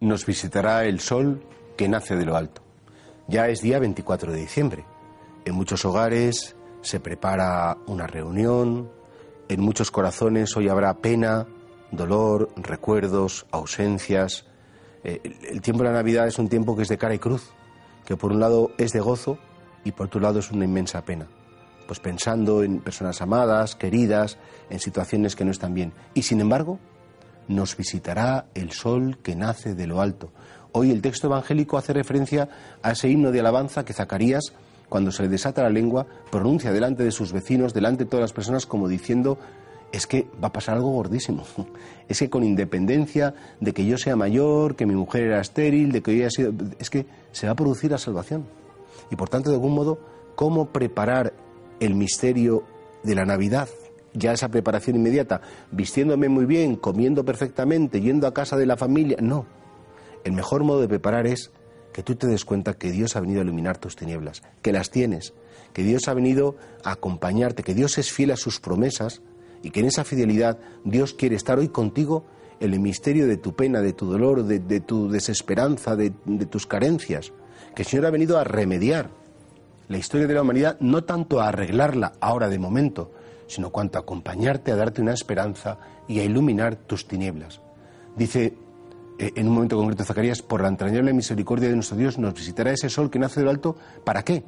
[0.00, 1.42] Nos visitará el sol
[1.76, 2.62] que nace de lo alto.
[3.26, 4.84] Ya es día 24 de diciembre.
[5.44, 8.92] En muchos hogares se prepara una reunión,
[9.48, 11.48] en muchos corazones hoy habrá pena,
[11.90, 14.46] dolor, recuerdos, ausencias.
[15.02, 15.20] Eh,
[15.50, 17.50] el tiempo de la Navidad es un tiempo que es de cara y cruz,
[18.06, 19.36] que por un lado es de gozo
[19.84, 21.26] y por otro lado es una inmensa pena.
[21.88, 24.38] Pues pensando en personas amadas, queridas,
[24.70, 25.92] en situaciones que no están bien.
[26.14, 26.78] Y sin embargo,
[27.48, 30.30] nos visitará el sol que nace de lo alto.
[30.72, 32.48] Hoy el texto evangélico hace referencia
[32.82, 34.52] a ese himno de alabanza que Zacarías,
[34.88, 38.32] cuando se le desata la lengua, pronuncia delante de sus vecinos, delante de todas las
[38.32, 39.38] personas, como diciendo,
[39.92, 41.44] es que va a pasar algo gordísimo.
[42.08, 46.00] Es que con independencia de que yo sea mayor, que mi mujer era estéril, de
[46.00, 46.54] que yo haya sido...
[46.78, 48.46] Es que se va a producir la salvación.
[49.10, 49.98] Y por tanto, de algún modo,
[50.34, 51.34] ¿cómo preparar
[51.80, 52.64] el misterio
[53.02, 53.68] de la Navidad?
[54.18, 59.18] Ya esa preparación inmediata, vistiéndome muy bien, comiendo perfectamente, yendo a casa de la familia.
[59.20, 59.46] No.
[60.24, 61.50] El mejor modo de preparar es
[61.92, 64.90] que tú te des cuenta que Dios ha venido a iluminar tus tinieblas, que las
[64.90, 65.34] tienes,
[65.72, 69.22] que Dios ha venido a acompañarte, que Dios es fiel a sus promesas
[69.62, 72.24] y que en esa fidelidad Dios quiere estar hoy contigo
[72.60, 76.66] en el misterio de tu pena, de tu dolor, de, tu desesperanza, de, de tus
[76.66, 77.32] carencias,
[77.74, 79.10] que el Señor ha venido a remediar
[79.88, 83.12] la historia de la humanidad, no tanto a arreglarla ahora de momento,
[83.48, 87.60] sino cuanto a acompañarte, a darte una esperanza y a iluminar tus tinieblas.
[88.16, 88.54] Dice
[89.18, 92.70] eh, en un momento concreto Zacarías, por la entrañable misericordia de nuestro Dios nos visitará
[92.70, 94.44] ese sol que nace del alto, ¿para qué?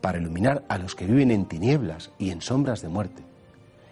[0.00, 3.24] Para iluminar a los que viven en tinieblas y en sombras de muerte.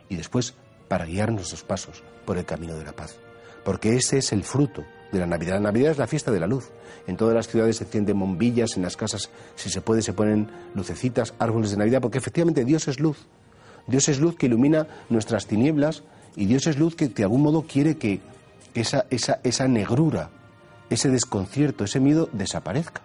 [0.08, 0.54] Y después,
[0.86, 3.16] para guiar nuestros pasos por el camino de la paz.
[3.64, 5.54] Porque ese es el fruto de la Navidad.
[5.54, 6.70] La Navidad es la fiesta de la luz.
[7.06, 10.50] En todas las ciudades se encienden bombillas, en las casas, si se puede, se ponen
[10.74, 13.26] lucecitas, árboles de Navidad, porque efectivamente Dios es luz.
[13.86, 16.02] Dios es luz que ilumina nuestras tinieblas
[16.36, 18.20] y Dios es luz que de algún modo quiere que
[18.74, 20.30] esa, esa, esa negrura,
[20.90, 23.02] ese desconcierto, ese miedo desaparezca.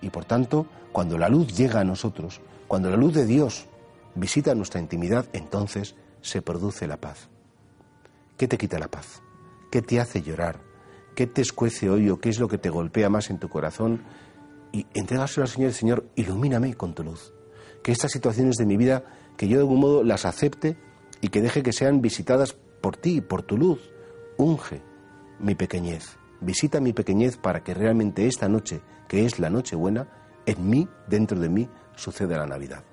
[0.00, 3.66] Y por tanto, cuando la luz llega a nosotros, cuando la luz de Dios
[4.14, 7.28] visita nuestra intimidad, entonces se produce la paz.
[8.36, 9.22] ¿Qué te quita la paz?
[9.70, 10.60] ¿Qué te hace llorar?
[11.14, 14.02] ¿Qué te escuece hoy o qué es lo que te golpea más en tu corazón?
[14.72, 17.32] Y entregárselo al Señor, Señor, ilumíname con tu luz.
[17.82, 19.04] Que estas situaciones de mi vida
[19.36, 20.76] que yo de algún modo las acepte
[21.20, 23.90] y que deje que sean visitadas por ti, por tu luz.
[24.36, 24.82] Unge
[25.38, 30.08] mi pequeñez, visita mi pequeñez para que realmente esta noche, que es la noche buena,
[30.46, 32.84] en mí, dentro de mí, suceda la Navidad.